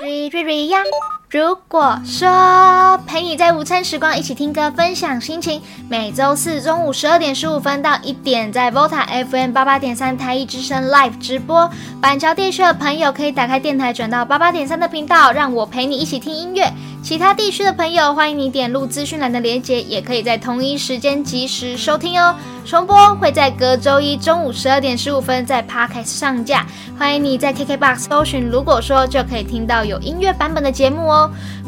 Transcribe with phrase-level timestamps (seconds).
[0.00, 0.82] 瑞瑞瑞呀！
[1.30, 11.70] 如果说陪你在午餐时光一起听歌分享心情，每周四中午十二点十五分到一点，在 VOTA FM 八八点三台一之声 Live 直播。
[12.00, 16.68] 板桥地区的朋友可以打开电台转到八八点三的频道，让我陪你一起听音乐。
[17.02, 22.34] 其他地区的朋友，欢迎你点入资讯栏的链接，也可以在同一时间及时收听哦。
[22.66, 26.66] 重播会在隔周一中午十二点十五分在 Podcast 上架，
[26.98, 31.19] 欢迎你在 KKBOX 搜寻，如果说就可以听到有音乐版本的节目哦。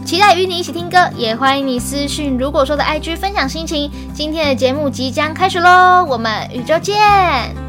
[0.04, 3.90] 期待与你一起听歌，也欢迎你私讯，如果说的 IG 分享心情。
[4.14, 7.61] 今天的节目即将开始喽，我们宇宙见。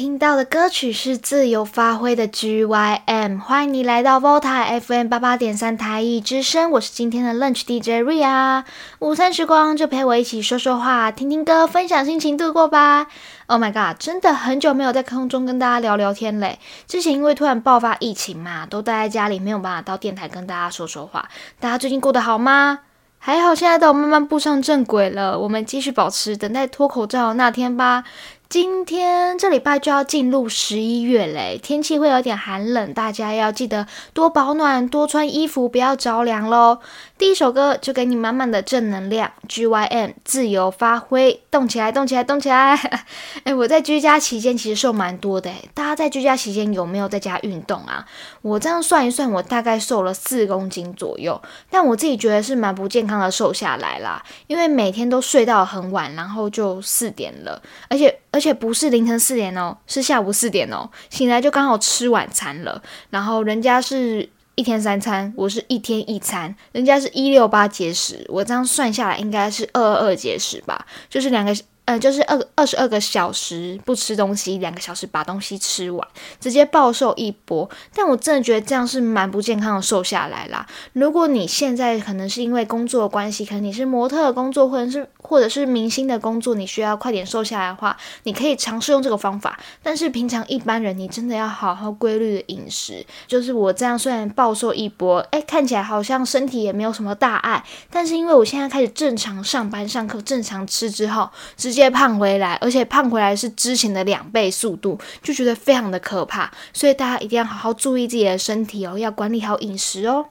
[0.00, 8.64] 听到的歌曲是自由发挥的 G Y M，欢迎你来到 Volta F M 八八点三台艺之声，我是今天的 Lunch DJ Ria，
[9.00, 13.08] 午餐时光就陪我一起说说话，听听歌，分享心情，度过吧。
[13.48, 16.58] Oh my god，真的很久没有在空中跟大家聊聊天嘞。
[16.86, 21.28] 之前因为突然爆发疫情嘛，都待在家里，没有办法到电台跟大家说说话。
[21.60, 22.78] 大家最近过得好吗？
[23.18, 25.38] 还好，现在都慢慢步上正轨了。
[25.38, 28.04] 我们继续保持等待脱口罩那天吧。
[28.50, 36.80] 今天这礼拜就要进入十一月嘞，天气会有点寒冷，大家要记得多保暖，多穿衣服，不要着凉喽。
[37.16, 42.74] 第一首歌就给你满满的正能量，G Y M 自由发挥，动起来，动起来，动起来！
[43.44, 48.04] 哎，我在居家期间其实瘦蛮多的，大家在居家期间有没有在家运动啊？
[48.42, 51.40] 我这样算一算，我大概瘦了四公斤左右，
[51.70, 71.54] 但我自己觉得是蛮不健康的瘦下来啦，因为每天都睡到很晚，然后就四点了，而且而且不是凌晨四点哦，是下午四点哦，醒来就刚好吃晚餐了，然后人家是一天三餐，我是一天一餐，人家是一六八节食，我这样算下来应该是二二二节食吧，就是两个。
[71.86, 76.06] 呃，就是二二十二个小时不吃东西，两个小时把东西吃完，
[76.38, 77.68] 直接暴瘦一波。
[77.92, 80.64] 但我真的觉得这样是蛮不健康的，瘦下来啦。
[80.92, 89.56] 如果你现在可能是因为工作关系，可能你是模特工作，或者是或者是明星的工作，你需要快点瘦下来的话，你可以尝试用这个方法。
[89.82, 93.06] 但是平常一般人，你真的要好好规律的饮食。
[93.28, 101.88] 就是我这样虽然暴瘦一波，哎，看起来好像身体也没有什么大碍，但是因为我现在开始正常上班、上课，正常吃之后，直接。
[102.00, 106.50] 胖回来，而且胖回来是之前的两倍速度，就觉得非常的可怕。
[106.72, 110.26] 所以大家一定要好好注意自己的身体哦，要管理好饮食哦。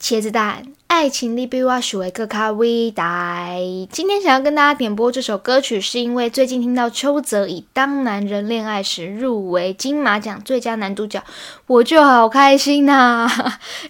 [0.00, 0.62] 茄子蛋。
[0.86, 3.50] 爱情里比我许为个卡伟大。
[3.90, 11.22] 今天想要跟大家点播这首歌曲，是因为最近听到邱泽以《当男人恋爱时》入围金马奖最佳男主角，
[11.66, 13.28] 我就好开心呐！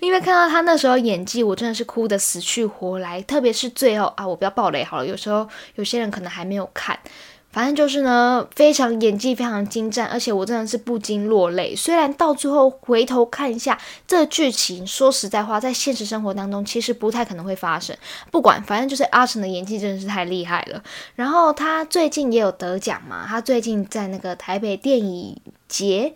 [0.01, 3.23] 因为看到他那时候演技，我真的是哭得死去活来。
[3.23, 6.99] 特别是最后啊，我不要爆雷好了，有时候有些人可能还没有看。
[7.59, 11.75] 反正就是呢，非常演技非常精湛，而且我真的是不禁落泪。
[11.75, 13.77] 虽然到最后回头看一下
[14.07, 17.97] 这剧情，说实在话，在现实生活当中其实不太可能会发生。
[18.31, 20.81] 不管，反正就是阿成的演技真的是太厉害了。
[21.17, 25.37] 然后他最近也有得奖嘛，他最近在那个台北电影
[25.67, 26.15] 节、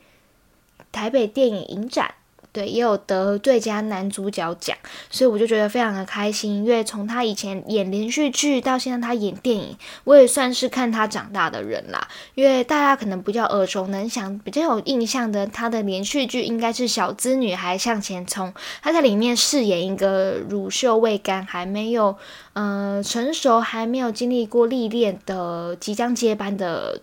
[0.93, 2.15] 台北电影影展。
[2.53, 4.77] 对，也有得最佳男主角奖，
[5.11, 6.57] 所以我就觉得非常的开心。
[6.57, 9.75] 因为从他以前演连续剧到现在他演电影，
[10.05, 12.07] 我也算是看他长大的人啦。
[12.35, 18.49] 因为大家可能比较耳熟能详、比较有印象的，他的连续剧应该是《小资女孩向前冲》，
[18.83, 22.15] 他在里面饰演一个乳臭未干、还没有
[22.53, 27.01] 呃成熟、还没有经历过历练的即将接班的。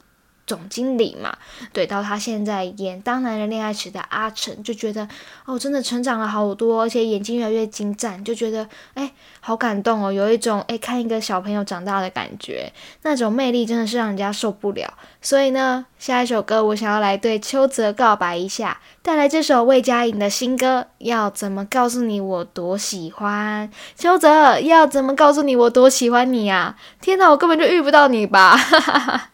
[0.50, 1.38] 总经理嘛，
[1.72, 5.08] 对，到他现在演《当男人恋爱时》的阿成，就觉得
[5.46, 9.12] 哦，真的成长了好多，而且眼睛越来越精湛，就觉得哎，
[9.42, 12.74] 好感动哦，有一种哎看一个小朋友长大的感觉，
[13.04, 14.92] 那种魅力真的是让人家受不了。
[15.22, 23.70] 所以呢，下一首歌我想要来对邱泽告白一下，带来这首魏佳莹的新歌，要怎么告诉你我多喜欢？
[23.96, 26.76] 邱泽要怎么告诉你我多喜欢你啊？
[27.00, 28.58] 天哪，我根本就遇不到你吧！
[28.58, 29.30] 哈哈哈。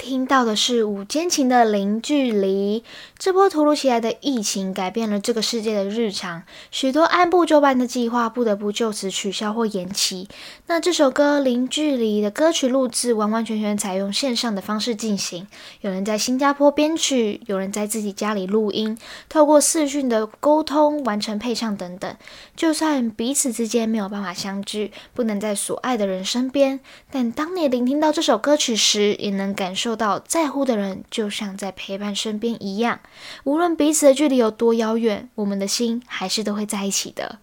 [0.00, 2.82] 听到的是五间情的零距离。
[3.18, 10.26] 这波突如其来的疫情改变了这个世界的日常，许多按部就班的计划不得不就此取消或延期。
[10.68, 15.46] 那这首歌《零距离》的歌曲录制完完全全采用线上的方式进行，
[15.82, 18.96] 有人在新加坡编曲，有人在自己家里录音，
[19.28, 22.16] 透过视讯的沟通完成配唱等等。
[22.56, 26.80] 就算彼此之间没有办法相聚，不能在所爱的人身边，
[27.10, 30.00] 但当你聆听到这首歌曲时，也能感受受。
[30.00, 33.00] 到在乎的人就像在陪伴身边一样，
[33.44, 37.38] 无论彼此的距离有多遥远，我们的心还是都会在一起的。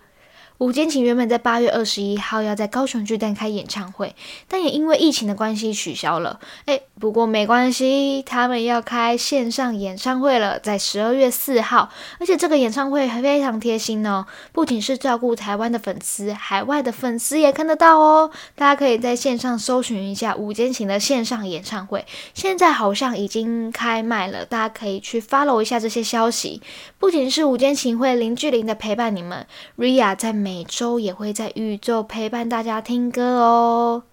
[0.60, 4.16] 五间情原本在八月二十一号要在高雄巨蛋开演唱会，
[4.48, 6.40] 但也因为疫情的关系取消了。
[6.66, 11.92] 哎，不过没关系，他们要开线上演唱会了，在十二月四号。
[12.20, 18.32] 而且这个演唱会还非常贴心哦，不仅是照顾台湾的粉丝，海外的粉丝也看得到哦。
[18.56, 26.64] 大家可以在线上搜寻一下五间情的线上演唱会，现在好像已经开卖了，大家可以去 follow 一下这些消息。
[26.98, 29.46] 不仅是五间情会零距离的陪伴你们
[29.78, 30.47] ，Ria 在。
[30.48, 34.04] 每周也会在宇宙陪伴大家听歌哦。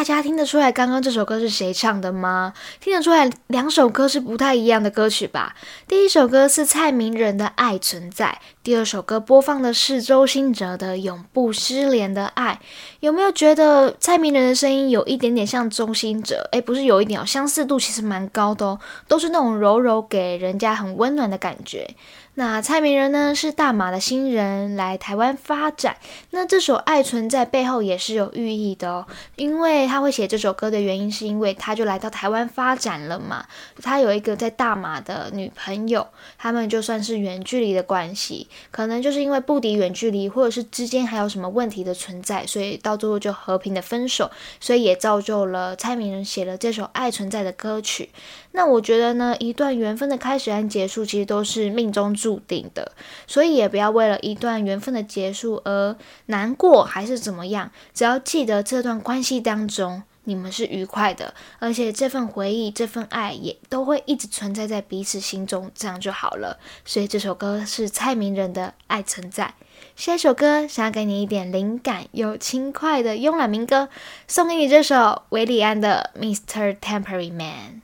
[0.00, 2.54] 大家听得出来刚刚这首歌是谁唱的吗？
[2.80, 5.54] 听得出来两首歌是不太一样的歌曲吧？
[5.86, 12.58] 第一首歌是蔡明仁的《爱存在》，第二首歌播放的是周兴哲的《永不失联的爱》。
[13.00, 16.48] 有没有觉得蔡明仁的声音有一点点像周兴哲？
[16.52, 21.86] 诶，不是有一点哦，相似度其实蛮高的哦，都是那种柔柔给人家很温暖的感觉。
[22.34, 25.96] 那蔡明仁呢是大马的新人来台湾发展，
[26.30, 29.06] 那这首《爱存在》背后也是有寓意的哦，
[29.36, 33.44] 因为他会写这首歌的原因是因为他就来到台湾发展了嘛，
[33.82, 36.06] 他有一个在大马的女朋友，
[36.38, 48.10] 他们就算是远距离的关系，可能就是因为不敌远距离，或者是之间还有什么问题的存在，所以到最后就和平的分手，所以也造就了蔡明仁写了这首《爱存在》的歌曲。
[48.52, 52.92] 那我觉得呢，一段缘分的开始和结束其实都是命中注定的，
[53.26, 55.96] 所以也不要为了一段缘分的结束而
[56.26, 57.70] 难过，还是怎么样。
[57.94, 66.58] 只要记得这段关系当中中你们是愉快的，而且这份回忆、这份爱也都会一直存在在彼此心中，这样就好了。
[66.84, 69.44] 所以这首歌是蔡明仁的《爱存在》。
[69.96, 73.88] 下一首歌想要给你一点灵感又轻快的慵懒民歌，
[74.28, 76.76] 送给你这首维里安的《Mr.
[76.78, 77.80] Temporary Man》。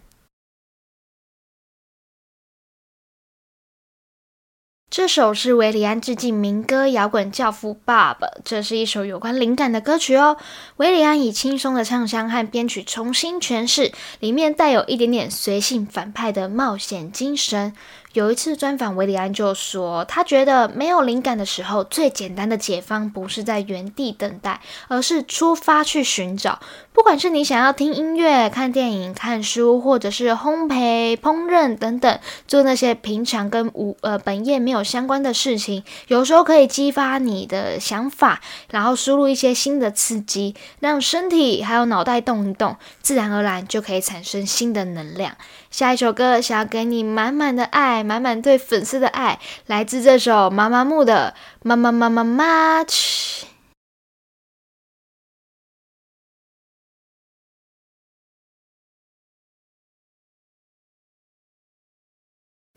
[4.97, 8.17] 这首是维里安致敬民歌摇滚教父 Bob，
[8.47, 10.39] 这是一首有关灵感的歌曲哦。
[10.79, 17.75] 维里安以轻松的唱腔和编曲重新诠释，里面带有一点点随性反派的冒险精神。
[18.15, 26.59] 有一次专访维里安就说，他觉得没有灵感的时候，最简单的解方不是在原地等待，而是出发去寻找。
[26.95, 32.19] 不管是你想要听音乐、看电影、看书，或者是烘焙、烹饪等等，
[32.49, 38.41] 做那些平常跟无呃本业没有相关的事情，有时候可以激发你的想法，
[38.71, 45.37] 然后输入一些新的刺激，让身体还有脑袋动一动，自然而然就可以产生新的能量。
[45.71, 53.47] 下一首歌想要给你满满的爱，满满对粉丝的爱，来自这首妈妈木的《妈妈妈妈妈》去》。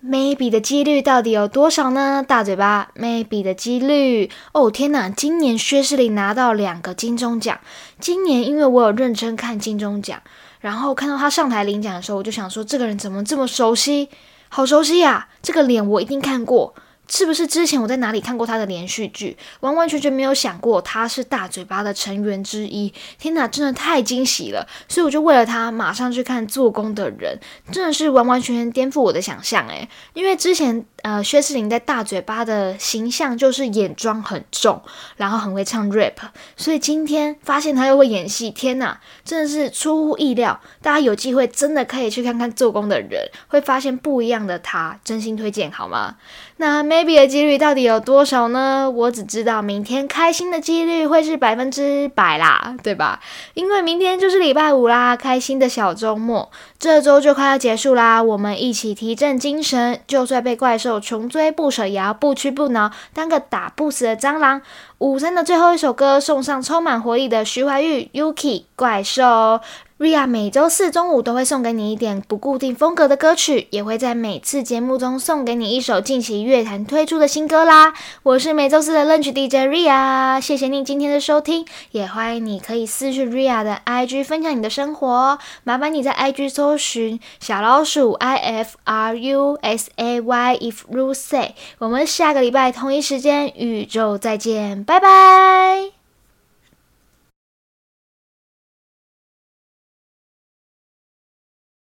[0.10, 2.26] Maybe 的几率到底有多少呢？
[2.28, 5.14] 大嘴巴，Maybe 的几率，哦天呐！
[5.16, 7.60] 今年薛仕凌拿到两个金钟奖。
[8.00, 10.20] 今年因为我有认真看金钟奖，
[10.62, 14.10] 然后看到他上台领奖的时候，我就想说，这个人怎么这么熟悉？
[14.50, 15.28] 好熟悉呀！
[15.44, 16.74] 这个脸我一定看过。
[17.10, 19.36] 是不是之前我在哪里看过他的连续剧？
[19.62, 22.94] 完完全全没有想过他是大嘴巴的成员之一。
[23.18, 24.68] 天哪，真的太惊喜了！
[24.88, 27.38] 所以我就为了他马上去看《做工的人》，
[27.74, 34.82] 真的是完完全全颠覆我的想象诶，因为之前呃薛仕凌在大嘴巴的形象就是眼妆很重，
[35.18, 36.14] 然后很会唱 rap，
[36.56, 40.60] 所以今天发现他又会演戏，天哪，真的是出乎意料！
[40.82, 43.10] 大家有机会真的可以去看看《做工的人》，
[43.48, 46.16] 会发现不一样的他，真心推荐好吗？
[46.58, 48.90] 那 maybe 的几率到底有多少呢？
[48.90, 53.22] 我只知道明天开心的几率会是百分之百啦，对吧？
[53.54, 64.62] 因为明天就是礼拜五啦，开心的小周末，这周就快要结束啦，我们一起提振精神，就算被怪兽穷追不舍，也要不屈不挠，当个打不死的蟑螂。
[65.00, 69.60] 五三的最后一首歌，送上充满活力的徐怀钰 Yuki 怪兽。
[70.00, 77.94] Ria 每周四中午都会送给你一点不固定风格的歌曲，也会在每次节目中送给你一首近期乐坛推出的新歌啦。
[78.24, 85.38] 我是每周四的 Lunch DJ Ria，谢谢你今天的收听，也欢迎你可以私讯 Ria 的 IG 分享你的生活。
[85.66, 95.99] 麻烦你在 IG 搜寻小老鼠 I F R U S A Y If Ru Say，我们下个礼拜同一时间宇宙再见，拜拜。